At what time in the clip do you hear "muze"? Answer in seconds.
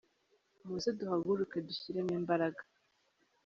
0.65-0.89